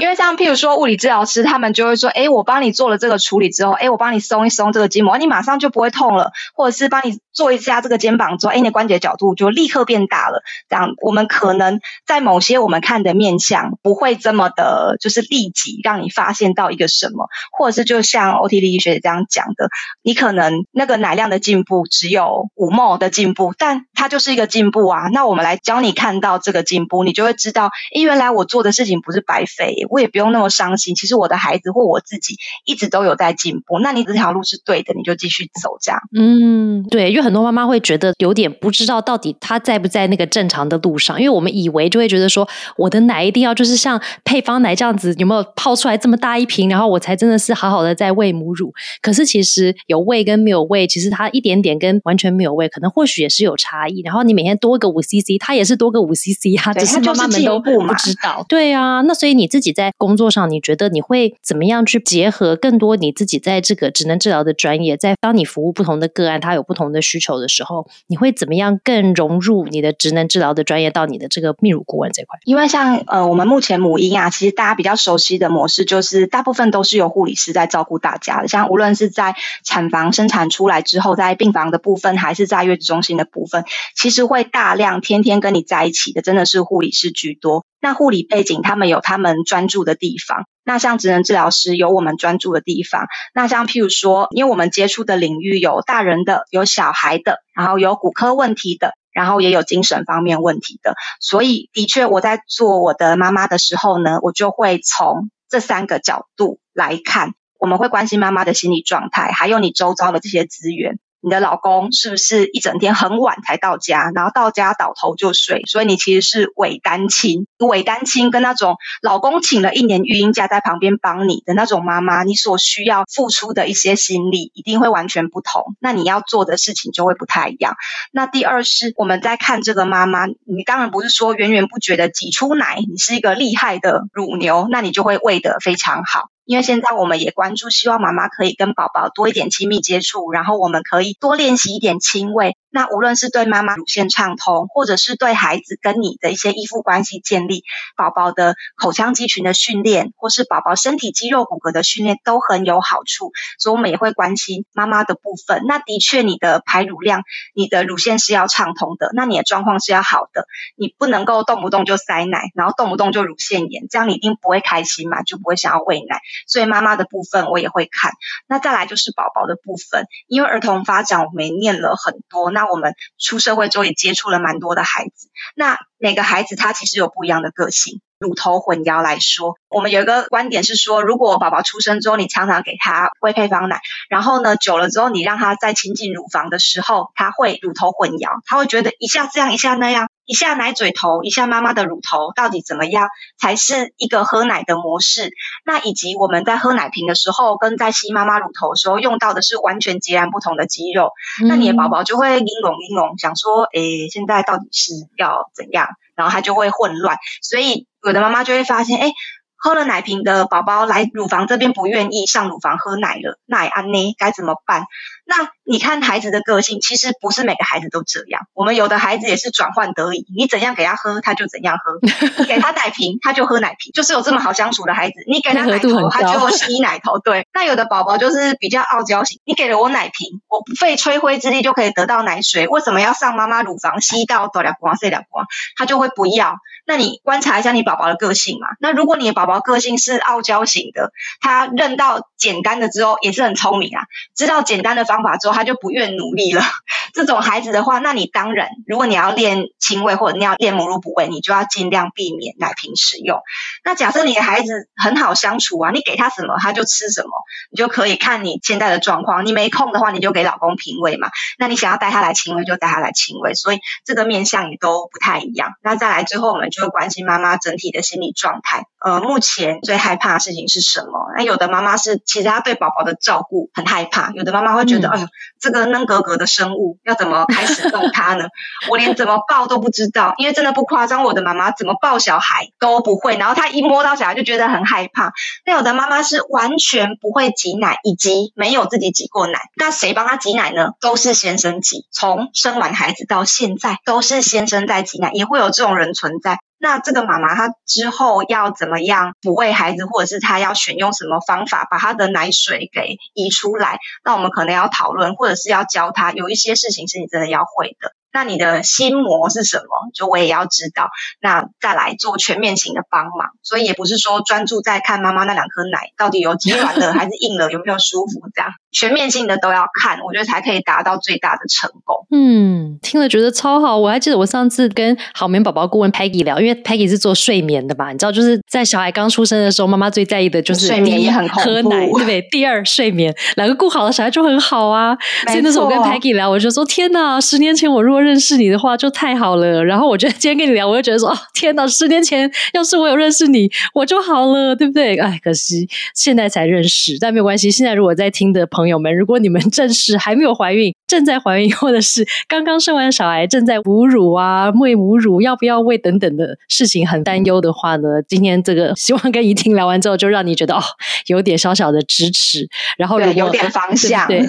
[0.01, 10.43] 因为像譬如说物理治疗师，他们就会说，哎，我帮你做了这个处理之后，哎，我帮你松一松这个筋膜，你马上就不会痛了，或者是帮你做一下这个肩膀之后，哎，你的关节角度就立刻变大了。
[10.69, 19.69] 这样，我们可能在某些我们看的面相不会这么的，就是立即让你发现到一个什么，或者是就像 OT 力学这样讲的，
[20.03, 25.09] 你可能那个奶量的进步只有五 m 的进步，但它就是一个进步啊。
[25.11, 30.95] 那我们来教你看到这个进步，你就会知道，哎，原来我做的事情不是白费，我也不用那么伤心。
[30.95, 33.79] 其实我的孩子或我自己一直都有在进步。
[33.79, 35.99] 那你这条路是对的，你就继续走这样。
[36.15, 48.75] 嗯，对，因为很多妈妈会觉得有点不知道到底她在不在那个正常的路上，因为我们以为就会觉得说，我的奶一定要就是像配方奶这样子，有没有泡出来这么大一瓶，然后我才真的是好好的在喂母乳。
[49.01, 54.01] 可是其实有喂跟没有喂，其实它一点点跟完全没有喂，可能或许也是有差异。
[54.03, 58.45] 然后你每天多个五 CC，它也是多个五 CC 啊，只是妈妈们都不知道。
[58.49, 72.39] 对啊，那所以你自己在工作上，你觉得你会怎么样去结合更多你自己在这个职能治疗的专业，在当你服务不同的个案，他有不同的需求的时候，你会怎么样更融入你的职能治疗的专业到你的这个泌乳顾问这块？
[72.45, 78.49] 因为像呃，我们目前母婴啊，其实大家比较熟悉的模式就是，大部分都是由护理师在照顾大家的。
[78.49, 83.65] 像无论是在产房生产出来之后，在在病房的部分，还是在月子中心的部分，
[83.97, 87.65] 其实会大量天天跟你在一起的，真的是护理师居多。
[87.81, 90.45] 那护理背景，他们有他们专注的地方。
[90.65, 93.07] 那像职能治疗师有我们专注的地方。
[93.35, 98.95] 那像譬如说，因为我们接触的领域有大人的，有小孩的，然后有骨科问题的。
[99.13, 110.99] 然后也有精神方面问题的，所以的确我在做我的妈妈的时候呢，我就会从这三个角度来看，我们会关心妈妈的心理状态，还有你周遭的这些资源。
[111.27, 115.63] 你的老公是不是一整天很晚才到家，然后到家倒头就睡？
[115.67, 117.49] 所以你其实是伪单亲。
[117.59, 125.75] 伪单亲跟那种老公请了一年育婴假在旁边帮你的那种妈妈，你所需要付出的一些心力一定会完全不同。
[125.81, 127.75] 那你要做的事情就会不太一样。
[128.13, 136.29] 那第二是我们在看这个妈妈，你当然不是说源源不绝的挤出奶，你是一个厉害的乳牛，那你就会喂得非常好。
[136.47, 142.57] 因为现在我们也关注，希望妈妈可以跟宝宝多一点亲密接触，然后我们可以多练习一点亲喂。
[142.71, 147.65] 那无论是对妈妈乳腺畅通，或者是对孩子跟你的一些依附关系建立，
[147.97, 153.33] 宝宝的口腔肌群的训练，或是宝宝身体肌肉骨骼的训练都很有好处。
[153.59, 155.63] 所以，我们也会关心妈妈的部分。
[155.67, 157.23] 那的确，你的排乳量，
[157.55, 160.47] 你的乳腺是要畅通的，那你的状况是要好的。
[160.77, 166.21] 你不能够动不动就塞奶，然后动不动就乳腺炎，这样你一定不会开心嘛，就不会想要喂奶。
[166.47, 168.13] 所以，妈妈的部分我也会看。
[168.49, 172.67] 那再来就是宝宝的部分，因为儿童发展我们也念了很多，那。
[172.67, 178.03] 我们出社会之后也接触了蛮多的孩子，那每个孩子他其实有不一样的个性。
[178.19, 190.09] 乳头混淆来说，我们有一个观点是说，如果宝宝出生之后，你常常给他喂配方奶，然后呢，久了之后，你让他在亲近乳房的时候，他会乳头混淆，他会觉得一下这样，一下那样。
[190.29, 193.07] 一下奶嘴头，一下妈妈的乳头，到底怎么样
[193.39, 195.31] 才是一个喝奶的模式？
[195.65, 201.13] 那以及我们在喝奶瓶的时候，跟在吸妈妈乳头的时候用到的是完全截然不同的肌肉。
[201.47, 205.87] 那你的宝宝就会应隆应隆，想说，诶，现在到底是要怎样？
[206.17, 207.17] 然后他就会混乱。
[207.43, 209.13] 所以有的妈妈就会发现，哎，
[209.57, 214.87] 喝了奶瓶的宝宝来乳房这边不愿意上乳房喝奶了，奶安呢该怎么办？
[215.29, 218.47] 那你看孩子的个性，其实不是每个孩子都这样。
[218.55, 221.99] 我们有的孩子也是转换得宜，你怎样给他喝，他就怎样喝。
[222.47, 225.15] 给他奶瓶，他就喝奶瓶，就是有这么好相处的孩子。
[225.27, 227.19] 你给他奶头，他就吸 奶头。
[227.19, 235.45] 对，那有的宝宝就是比较傲娇型，你给了我奶瓶，我不费吹灰之力就可以得到奶水，为什么要上妈妈乳房吸到多两光、塞两光？
[235.77, 236.55] 他就会不要。
[236.89, 238.69] 那你观察一下你宝宝的个性嘛。
[238.79, 241.11] 那如果你的宝宝个性是傲娇型的，
[241.41, 244.05] 他认到简单的之后也是很聪明啊，
[244.37, 245.16] 知道简单的方。
[245.17, 246.63] 方法之后，他就不愿努力了。
[247.15, 253.41] 这种孩子的话，那你当然，如果你要练亲喂或者你要练母乳哺喂，你就要尽量避免奶瓶使用。
[253.85, 257.31] 那假设你的孩子很好相处啊，你给他什么他就吃什么，
[257.71, 259.47] 你就可以看你现在的状况。
[259.47, 261.31] 你没空的话，你就给老公平喂嘛。
[261.59, 263.55] 那你想要带他来亲喂，就带他来亲喂。
[263.55, 265.71] 所以这个面相也都不太一样。
[265.83, 268.85] 那再来之后，我们就会关心妈妈整体的心理状态。
[269.01, 271.33] 呃，目前最害怕的事情是什么？
[271.37, 275.27] 那有的妈妈是其实她对宝宝的照顾很害怕，有的妈妈会觉得，哎呦，
[275.61, 278.47] 这个嫩格格的生物要怎么开始动它呢？
[278.91, 285.33] 我连怎么抱都不知道，因为真的不夸张，我的妈妈怎么抱小孩都不会，然后她一摸到小孩就觉得很害怕。
[285.65, 290.91] 那有的妈妈是完全不会挤奶，以及没有自己挤过奶，那谁帮她挤奶呢？
[291.01, 296.59] 都是先生挤，从生完孩子到现在都是先生在挤奶，也会有这种人存在。
[296.87, 303.99] 那这个妈妈她之后要怎么样抚喂孩子，或者是她要选用什么方法把她的奶水给移出来？
[304.25, 308.13] 那我们可能要讨论，或者是要教她有一些事情是你真的要会的。
[308.33, 310.11] 那你的心魔是什么？
[310.15, 311.09] 就我也要知道。
[311.41, 318.71] 那再来做全面型的帮忙，所以也不是说专注在看妈妈那两颗奶到底有挤软了还是硬了，有没有舒服这样。
[318.97, 322.17] 全面性的都要看，我觉得才可以达到最大的成功。
[322.31, 323.99] 嗯，听了觉得超好。
[323.99, 332.41] 我还记得我上次跟好眠宝宝顾问 Peggy 聊，因为 Peggy 是做睡眠的嘛，你知道，就是在小孩刚出生的时候，妈妈最在意的就是睡眠也很喝奶，对不对？
[332.51, 335.15] 第二睡眠，两个顾好了，小孩就很好啊。
[335.49, 339.85] 所以那时候我跟 Peggy 聊，我就说：天哪，十年前我如果认识你的话，就太好了。
[339.85, 345.19] 然后我觉得今天跟你聊，我就觉得说：哦天哪，十年前要是我有认识你，我就好了，对不对？
[345.19, 347.71] 哎，可惜现在才认识，但没有关系。
[347.71, 358.23] 现在如果在听的朋友们，如果你们正是还没有怀孕，正在怀孕，或者是刚刚生完小孩，正在哺乳啊、喂母乳，要不要喂等等的事情很担忧的话呢？
[358.27, 360.81] 今天这个希望跟怡婷聊完之后，就让你觉得哦，
[361.27, 364.27] 有点小小的支持，然后有点方向。
[364.29, 364.49] 对对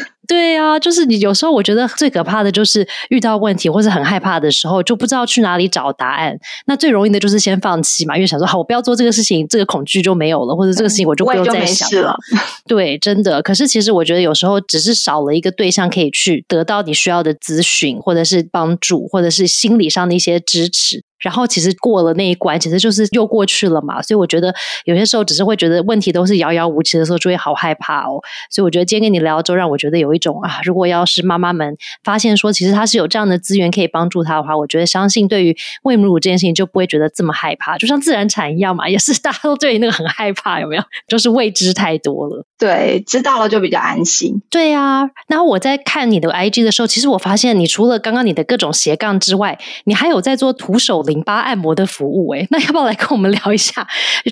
[0.58, 6.38] 啊，就是你有时候我觉得最可怕的就是遇到问题或是很害怕的时候，就不知道去哪里找答案。
[6.66, 12.18] 那最容易的就是先放弃嘛，因为想说好，我不要做这个事情，这个恐惧就没有了，或者这个事情我就不用再想了。
[12.68, 13.42] 对，真的。
[13.42, 21.04] 可是其实我觉得有时候只是少了一个对象可以去得到你需要的咨询，或者是帮助，或者是心理上的一些支持。
[21.20, 24.02] 然后其实过了那一关，其实就是又过去了嘛。
[24.02, 24.54] 所以我觉得
[24.86, 28.22] 有些时候只是会觉得问题都是遥遥无期的时候，就会好害怕哦。
[28.52, 37.78] 所以我觉得今天跟你聊之后，让我觉得有一种啊，如果要是妈妈们发现说，其实她是有这样的资源可以帮助她的话，我觉得相信对于喂母乳这件事情就不会觉得这么害怕。
[37.78, 40.84] 就像自然产一样嘛，也是大家都对那个很害怕，有没有？
[41.08, 42.46] 就是未知太多了。
[42.60, 44.42] 对，知道了就比较安心。
[44.52, 45.10] 对呀。
[45.28, 51.07] 然后我在看你的 IG 的时候，其实我发现你除了刚刚你的各种斜杠之外，你还有在做徒手。
[51.08, 53.88] 淋巴按摩的服务，哎，那要不要来跟我们聊一下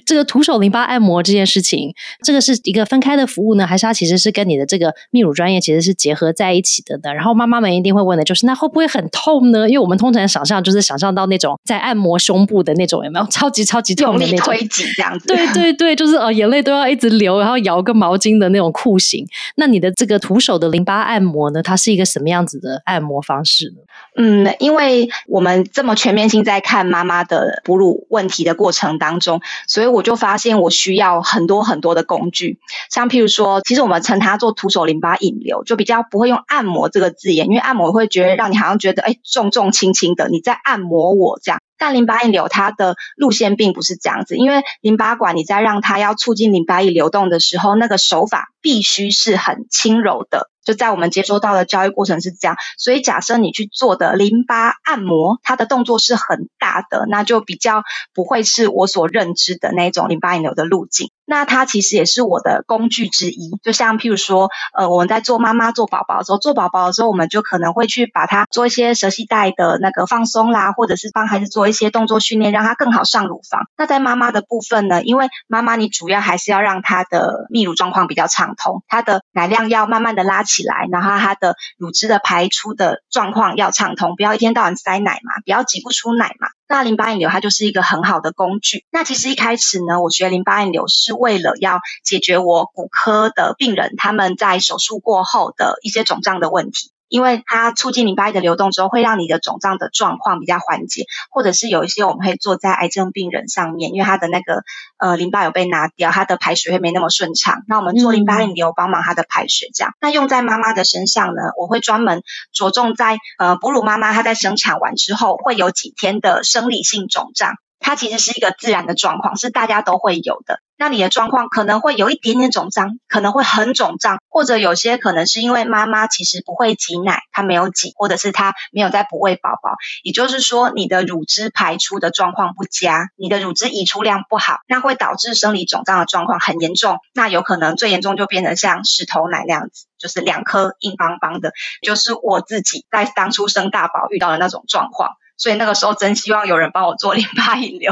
[0.06, 1.92] 这个徒手淋巴按摩这件事情？
[2.24, 7.12] 这个是一个分开的服务呢，还是它其实是跟你的这个泌乳专业其实是结合在一起的呢？
[7.12, 9.68] 然后妈妈们一定会问的就是，那会不会很痛呢？
[9.68, 15.28] 因为我们通常想象就是想象到那种在按摩胸部的那种，有没有超级超级痛的那种推挤这样子？
[15.28, 19.26] 对 对对，就是呃眼泪都要一直流，然后摇个毛巾的那种酷刑。
[19.56, 23.82] 那你的这个徒手的淋巴按摩呢，它是一个什么样子的按摩方式呢？
[24.18, 50.50] 嗯，因为我们这么全面性在看妈妈的哺乳问题的过程当中，所以我就发现我需要很多很多的工具，像譬如说，其实我们称它做徒手淋巴引流，就比较不会用按摩这个字眼，因为按摩会觉得让你好像觉得哎重重轻轻的你在按摩我这样，但淋巴引流它的路线并不是这样子，因为淋巴管你在让它要促进淋巴液流动的时候，那个手法必须是很轻柔的。
[50.66, 61.12] 就在我们接收到的交易过程是这样，所以假设你去做的淋巴按摩，它的动作是很大的，那就比较不会是我所认知的那种淋巴引流的路径。
[61.26, 73.64] 那它其实也是我的工具之一，就像譬如说，呃，我们在做妈妈做宝宝的时候，做宝宝的时候，我们就可能会去把它做一些舌系带的那个放松啦，或者是帮孩子做一些动作训练，让他更好上乳房。
[73.78, 86.50] 那在妈妈的部分呢，因为妈妈你主要还是要让她的泌乳状况比较畅通，她的奶量要慢慢的拉起来，然后她的乳汁的排出的状况要畅通，不要一天到晚塞奶嘛，不要挤不出奶嘛。
[86.68, 88.86] 那淋巴引流它就是一个很好的工具。
[88.92, 96.92] 那其实一开始呢，我学淋巴引流是为了要解决我骨科的病人他们在手术过后的一些肿胀的问题。
[97.08, 104.64] 因为它促进淋巴液的流动之后，会让你的肿胀的状况比较缓解，或者是有一些我们会做在癌症病人上面，因为他的那个
[104.98, 107.64] 呃淋巴有被拿掉，他的排水会没那么顺畅。
[107.68, 109.70] 那我们做淋巴引流，帮忙他的排水。
[109.74, 117.56] 这样，那用在妈妈的身上呢，我会专门着重在呃哺乳妈妈她在生产完之后会有几天的生理性肿胀。
[117.86, 120.60] 它其实是一个自然的状况，是大家都会有的。
[120.76, 145.12] 那你的状况可能会有一点点肿胀，可能会很肿胀，或者有些可能是因为妈妈其实不会挤奶，她没有挤，或者是她没有在哺喂宝宝，也就是说你的乳汁排出的状况不佳，你的乳汁移出量不好，那会导致生理肿胀的状况很严重，那有可能最严重就变成像石头奶那样子，就是两颗硬邦邦的，就是我自己在当初生大宝遇到的那种状况。
[145.38, 147.92] 所以那个时候真希望有人帮我做淋巴引流，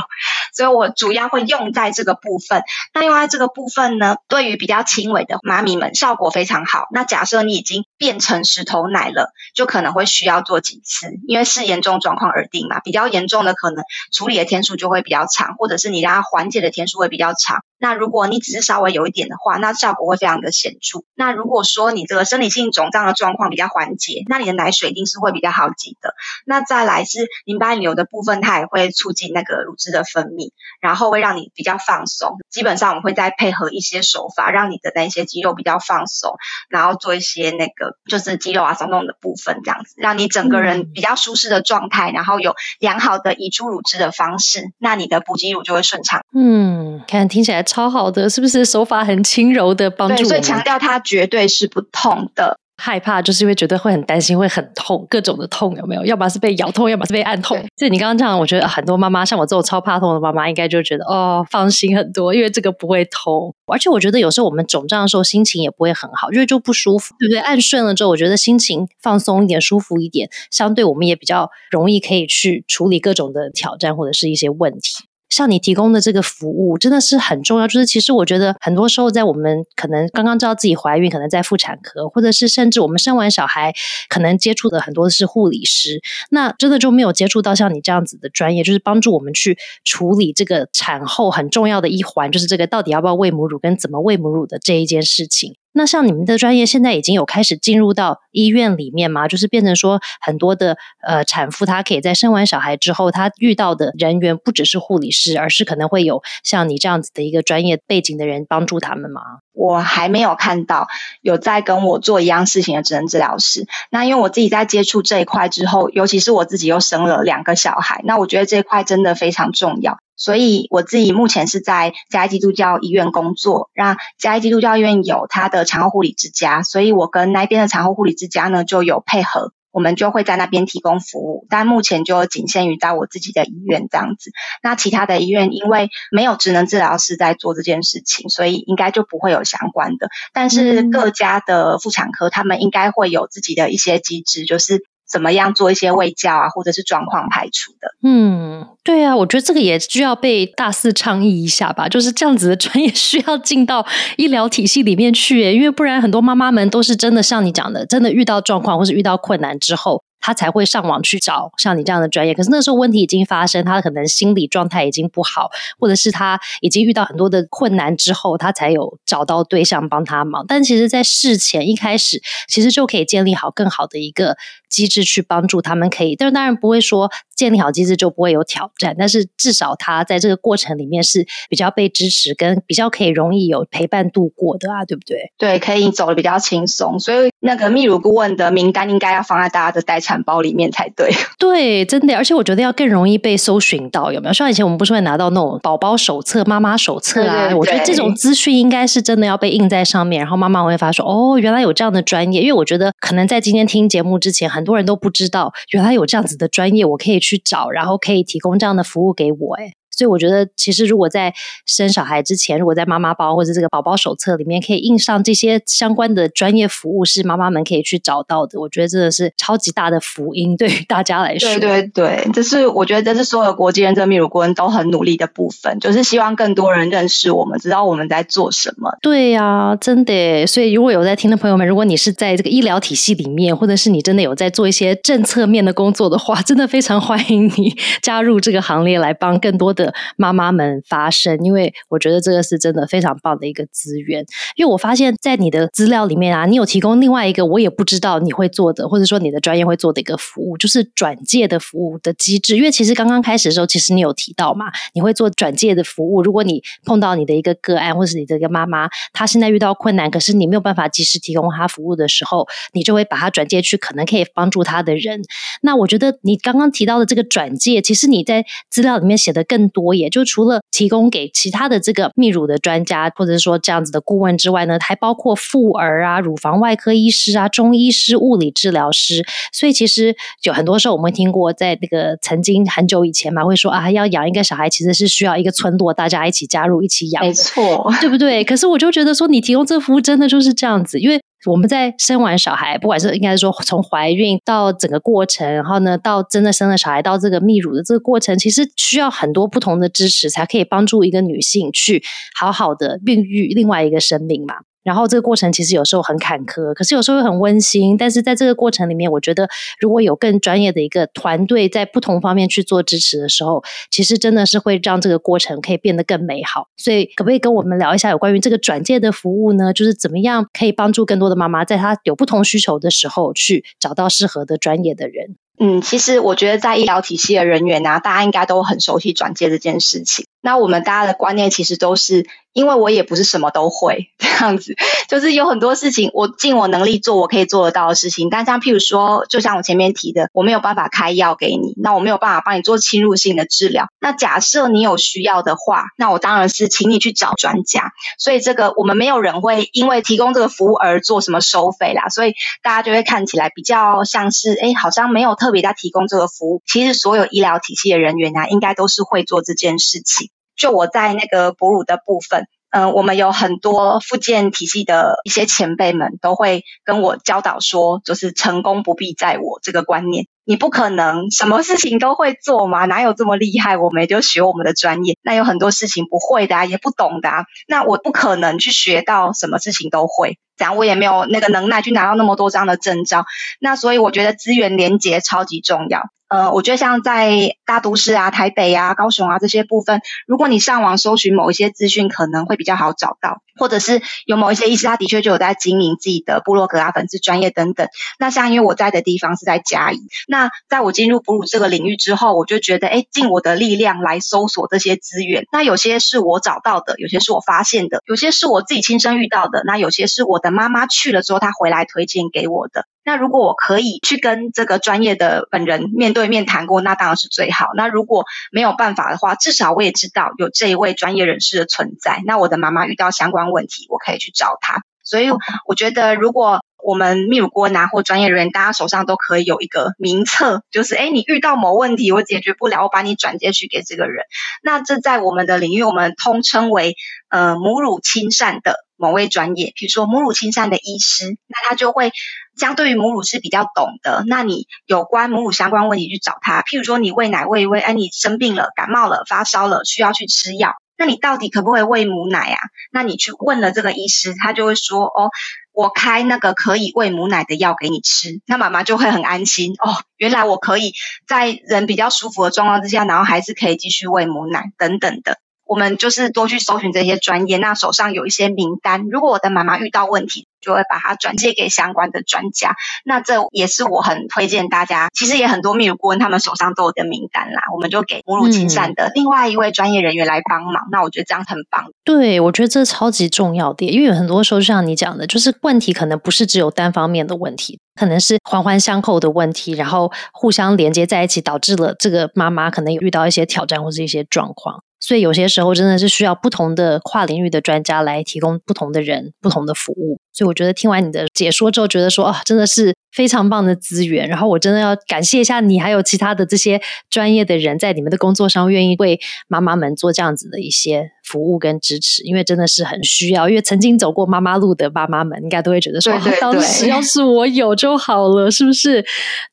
[0.54, 2.64] 所以我主要会用在这个部分。
[2.94, 6.88] 那用在这个部分呢，对于比较轻微的妈咪们效果非常好。
[6.92, 12.80] 那假设你已经变成石头奶了，就可能会需要做几次，因为视严重状况而定嘛。
[12.80, 17.64] 比较严重的可能处理的天数就会比较长，或者是你让它缓解的天数会比较长。
[17.78, 21.00] 那如果你只是稍微有一点的话，那效果会非常的显著。
[21.16, 26.16] 那如果说你这个生理性肿胀的状况比较缓解，那你的奶水一定是会比较好挤的。
[26.46, 32.38] 那再来是淋巴引流的部分，它也会促进那个乳汁的分泌，然后会让你比较放松。
[32.50, 36.36] 基本上我们会再配合一些手法，让你的那些肌肉比较放松，
[36.70, 46.22] 然后做一些那个就是肌肉啊松动的部分，这样子让你整个人比较舒适的状态，然后有良好的移出乳汁的方式，那你的补给乳就会顺畅。
[46.34, 47.64] 嗯，看听起来。
[47.64, 50.16] 超好的，是不是手法很轻柔的帮助？
[50.18, 52.60] 对所以强调它绝对是不痛的。
[52.78, 56.04] 害怕就是因为觉得会很担心，会很痛，各种的痛有没有？
[56.06, 57.58] 要么是被咬痛，要么是被按痛。
[57.78, 63.54] 所以你刚刚讲，我觉得很多妈妈像我这种超怕痛的妈妈，应该就觉得哦，放心很多，因为这个不会痛。
[63.68, 67.40] 而且我觉得有时候我们肿胀的时候，心情也不会很好，因为就不舒服，对不对？
[67.40, 75.06] 按顺了之后，我觉得心情放松一点，舒服一点，相对我们也比较容易可以去处理各种的挑战或者是一些问题。
[75.34, 83.74] 像你提供的这个服务真的是很重要，就是其实我觉得很多时候在我们可能刚刚知道自己怀孕，可能在妇产科，或者是甚至我们生完小孩，
[84.10, 95.56] 可能接触的很多是护理师，那真的就没有接触到像你这样子的专业，就是帮助我们去处理这个产后很重要的一环，就是这个到底要不要喂母乳跟怎么喂母乳的这一件事情。
[95.74, 99.28] 那像你们的专业现在已经有开始进入到医院里面吗？
[99.28, 109.22] 就是变成说很多的呃产妇，她可以在生完小孩之后，她遇到的人员不只是护理师，而是可能会有像你这样子的一个专业背景的人帮助他们吗？
[109.54, 110.88] 我还没有看到
[111.22, 113.68] 有在跟我做一样事情的职能治疗师。
[113.92, 120.00] 那因为我自己在接触这一块之后，尤其是我自己又生了两个小孩，那我觉得这一块真的非常重要。
[120.16, 129.54] 所以我自己目前是在嘉义基督教医院工作，那嘉义基督教医院有它的产后护理之家，所以我跟那边的产后护理之家呢就有配合。
[129.72, 134.30] 我们就会在那边提供服务，但目前就仅限于在我自己的医院这样子。
[134.62, 140.10] 那其他的医院因为没有职能治疗师在做这件事情，所以应该就不会有相关的。
[140.32, 144.84] 但是各家的妇产科他们应该会有自己的一些机制，就是。
[145.14, 147.88] 怎么样做一些卫教啊，或者是状况排除的？
[148.02, 151.88] 嗯，对啊，我觉得这个也需要被大肆倡议一下吧。
[151.88, 153.86] 就是这样子的专业需要进到
[154.18, 160.02] 医疗体系里面去，因为不然很多妈妈们都是真的像你讲的，真的遇到状况或是遇到困难之后。
[160.24, 170.46] 他才会上网去找像你这样的专业，可是那时候问题已经发生，他可能心理状态已经不好，或者是他已经遇到很多的困难之后，他才有找到对象帮他忙。
[170.48, 174.38] 但其实，在事前一开始，其实就可以建立好更好的一个
[174.70, 175.90] 机制去帮助他们。
[175.90, 185.32] 可以，但是当然不会说建立好机制就不会有挑战，但是至少他在这个过程里面是比较被支持，跟比较可以容易有陪伴度过的啊，对不对？
[185.38, 186.98] 对，可以走的比较轻松。
[187.00, 190.24] 所以那个泌乳顾问的名单应该要放在大家的待产。
[190.26, 194.34] 包里面才对， 对，真的，而且我觉得要更容易被搜寻到，有没有？
[194.34, 197.54] 像以前我们不是会拿到那种宝宝手册、妈妈手册啊？
[197.54, 209.56] 我觉得这种资讯应该是真的要被印在上面，然后妈妈会发说：“哦，原来有这样的专业。”因为我觉得可能在今天听节目之前，很多人都不知道原来有这样子的专业，我可以去去找，然后可以提供这样的服务给我。
[209.56, 209.74] 哎。
[209.96, 211.34] 所以我觉得，其实如果在
[211.66, 218.60] 生小孩之前，如果在妈妈包或者这个宝宝手册里面可以印上这些相关的专业服务，是妈妈们可以去找到的。
[218.60, 221.50] 我觉得真的是超级大的福音，对于大家来说。
[221.60, 228.90] 对对对，这是我觉得这是所有国际认证泌乳顾问都很努力的部分，就是希望更多人认识我们，知道我们在做什么。
[229.02, 230.46] 对呀，真的。
[230.48, 239.83] 所以如果有在听的朋友们，如果你是在这个医疗体系里面，或者是你真的有在做一些政策面的工作的话，真的非常欢迎你 加入这个行列，来帮更多的。
[240.16, 244.24] 妈妈们发声，因为我觉得这个是真的非常棒的一个资源。
[244.56, 252.56] 因为我发现，在你的资料里面啊，你有提供另外一个我也不知道你会做的，或者说你的专业会做的一个服务，就是转介的服务的机制。
[252.56, 256.22] 因为其实刚刚开始的时候，其实你有提到嘛，你会做转介的服务。
[256.22, 265.22] 如果你碰到你的一个个案，或是你的一个妈妈，她现在遇到困难，可是你没有办法及时提供她服务的时候，你就会把她转介去可能可以帮助她的人。
[265.62, 269.64] 那我觉得你刚刚提到的这个转介，其实你在资料里面写的更。
[269.74, 279.26] 多耶，就除了提供给其他的这个泌乳的专家，或者说这样子的顾问之外呢，还包括妇儿啊、乳房外科医师啊、中医师、物理治疗师。
[279.52, 288.44] 所以其实有很多时候我们听过，在那个曾经很久以前嘛，会说啊，要养一个小孩其实是需要一个村落，大家一起加入一起养，没 错，对不对？
[288.44, 291.20] 可是我就觉得说，你提供这服务真的就是这样子，因为。
[291.46, 302.04] 我们在生完小孩，不管是应该是说从怀孕到整个过程，然后呢，到真的生了小孩，到这个泌乳的这个过程，其实需要很多不同的支持，才可以帮助一个女性去
[302.40, 304.56] 好好的孕育另外一个生命嘛。
[304.84, 307.96] 然后这个过程其实有时候很坎坷，可是有时候又很温馨。
[307.98, 309.48] 但是在这个过程里面，我觉得
[309.80, 316.68] 如果有更专业的一个团队在不同方面去做支持的时候，其实真的是会让这个过程可以变得更美好。
[316.78, 319.72] 所以，可不可以跟我们聊一下有关于这个转介的服务呢？
[319.74, 325.36] 就是怎么样可以帮助更多的妈妈，在她有不同需求的时候，去找到适合的专业的人？
[325.60, 330.26] 嗯，其实我觉得在医疗体系的人员啊，大家应该都很熟悉转介这件事情。
[330.44, 332.28] 那我们大家的观念其实都是。
[332.54, 334.76] 因为我也不是什么都会这样子，
[335.10, 338.30] 就是有很多事情我尽我能力做，我可以做得到的事情。
[338.30, 343.88] 但像譬如说，就像我前面提的，我没有办法开药给你，那我没有办法帮你做侵入性的治疗。
[344.00, 347.92] 那假设你有需要的话，那我当然是请你去找专家。
[348.20, 352.10] 所以这个我们没有人会因为提供这个服务而做什么收费啦。
[352.10, 356.62] 所以大家就会看起来比较像是，哎，好像没有特别在提供这个服务。
[356.68, 360.30] 其实所有医疗体系的人员啊，应该都是会做这件事情。
[360.64, 370.26] 就我在那个哺乳的部分，嗯，我们有很多复健体系的一些前辈们都会跟我教导说，就是成功不必在我这个观念。
[370.46, 373.76] 你不可能什么事情都会做嘛，哪有这么厉害？
[373.76, 377.30] 我们就学我们的专业，那有很多事情不会的，也不懂的，
[377.68, 383.26] 那我不可能去学到什么事情都会，这样我也没有那个能耐去拿到那么多张的证照。
[383.60, 386.04] 那所以我觉得资源连接超级重要。
[386.30, 397.88] 呃，我觉得像在大都市啊、台北啊、高雄啊这些部分，如果你上网搜寻某一些资讯，可能会比较好找到，或者是有某一些医师，他的确就有在经营自己的部落格啊、粉丝专业等等。
[398.18, 405.46] 那像因为我在的地方是在嘉义，那在我进入哺乳这个领域之后，我就觉得，哎，尽我的力量来搜索这些资源。
[405.52, 412.86] 那有些是我找到的，有些是我发现的，有些是我自己亲身遇到的，那有些是我的妈妈去了之后，她回来推荐给我的。
[413.06, 417.68] 那如果我可以去跟这个专业的本人面对面谈过，那当然是最好。
[417.76, 422.22] 那如果没有办法的话，至少我也知道有这一位专业人士的存在。
[422.26, 424.84] 那我的妈妈遇到相关问题，我可以去找他。
[425.04, 425.30] 所以
[425.68, 434.24] 我觉得，如果我们泌乳顾问拿或专业人员，大家手上都可以有一个名册，就是哎，你遇到某问题我解决不了，我把你转接去给这个人。
[434.62, 436.96] 那这在我们的领域，我们通称为
[437.28, 442.14] 呃母乳亲善的某位专业，比如说母乳亲善的医师，那他就会。
[442.56, 446.62] 相对于母乳是比较懂的，那你有关母乳相关问题去找他。
[446.62, 452.60] 譬如说你喂奶喂一喂，哎，你生病了、感冒了、发烧了，需要去吃药，那你到底可不可以喂母奶啊？
[452.92, 455.32] 那你去问了这个医师，他就会说，哦，
[455.72, 459.74] 我开那个可以喂母奶的药给你吃，那妈妈就会很安心。
[459.80, 460.94] 哦，原来我可以
[461.28, 465.40] 在人比较舒服的状况之下，然后还是可以继续喂母奶等等的。
[465.66, 469.08] 我们就是多去搜寻这些专业，那手上有一些名单。
[469.10, 472.76] 如果我的妈妈遇到问题，就会把它转接给相关的专家。
[473.06, 475.10] 那这也是我很推荐大家。
[475.14, 480.88] 其实也很多泌乳顾问他们手上都有的名单啦，我们就给母乳亲善的另外一位专业人员来帮忙。
[480.92, 481.86] 那我觉得这样很棒。
[482.04, 494.84] 对，我觉得这超级重要的，因为有很多时候像你讲的，就是问题可能不是只有单方面的问题，可能是环环相扣的问题，然后互相连接在一起，导致了这个妈妈可能有遇到一些挑战或是一些状况。
[495.06, 500.18] 所以有些时候真的是需要不同的跨领域的专家来提供不同的人不同的服务。
[500.32, 504.28] 所以我觉得听完你的解说之后，觉得说啊，真的是非常棒的资源。
[504.30, 513.48] 然后我真的要感谢一下你，还有其他的这些专业的人，在你们的工作上愿意为妈妈们做这样子的一些服务跟支持，因为真的是很需要。
[513.50, 519.04] 因为曾经走过妈妈路的妈妈们，应该都会觉得说，当时 要是我有就好了，是不是？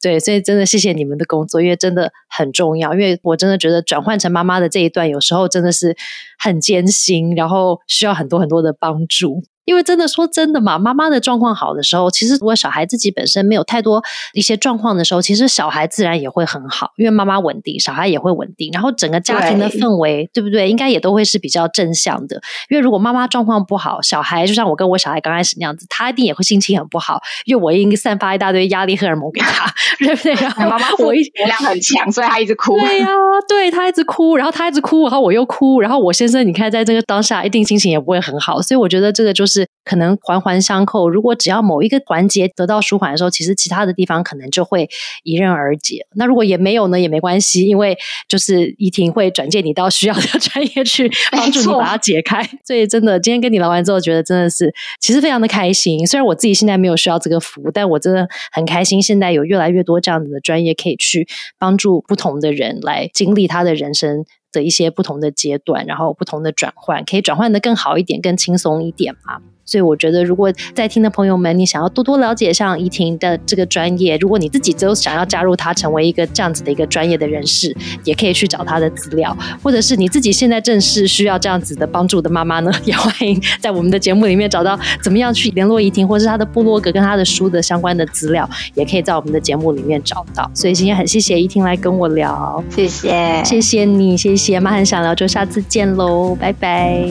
[0.02, 2.92] 对，所以真的谢谢你们的工作，因为真的很重要。
[2.92, 5.96] 因为我真的觉得转换成妈妈的这一段，有时候真的是
[6.38, 9.42] 很艰辛，然后需要很多很多的帮助。
[9.70, 14.02] 因为真的说真的嘛，妈妈的状况好的时候，其实如果小孩自己本身没有太多
[14.32, 20.68] 一些状况的时候，其实小孩自然也会很好，因为妈妈稳定，小孩也会稳定，然后整个家庭的氛围，对不对？
[20.68, 22.42] 应该也都会是比较正向的。
[22.68, 29.72] 因为如果妈妈状况不好，小孩就像我跟我小孩刚开始那样子，他一定也会心情很不好，因为我应该散发一大堆压力荷尔蒙给他，
[30.04, 30.34] 对不对？
[30.34, 32.76] 然后妈妈我一能量很强，所以他一直哭。
[32.80, 33.06] 对呀，
[33.48, 39.59] 对他一直哭，然后他一直哭，然后我又哭，然后我先生你看在这个当下一定心情也不会很好，所以我觉得这个就是。
[39.85, 41.09] 是可能环环相扣。
[41.09, 44.89] 如果只要某一个环节得到舒缓的时候，其实其他的地方可能就会
[45.24, 46.07] 迎刃而解。
[46.14, 47.97] 那如果也没有呢，也没关系，因为
[48.28, 52.49] 就是怡婷会转介你到需要的 专业去帮助你把它解开。
[52.64, 56.07] 所以真的，今天跟你聊完之后，觉得真的是其实非常的开心。
[56.07, 59.03] 虽然我自己现在没有需要这个服务，但我真的很开心。
[59.03, 61.26] 现在有越来越多这样子的专业可以去
[61.59, 64.24] 帮助不同的人来经历他的人生。
[64.53, 69.41] 的一些不同的阶段，然后不同的转换，可以转换的更好一点，更轻松一点嘛。
[69.70, 90.50] 所以我觉得，如果在听的朋友们，你想要多多了解像怡婷的这个专业，如果你自己都想要加入她，成为一个这样子的一个专业的人士，也可以去找她的资料，或者是你自己现在正是需要这样子的帮助的妈妈呢，也欢迎在我们的节目里面找到怎么样去联络怡婷，或是她的部落格跟她的书的相关的资料，也可以在我们的节目里面找到。
[90.52, 97.06] 所以今天很谢谢怡婷来跟我聊，谢谢，谢谢你，谢谢妈很想聊，就下次见喽，拜拜。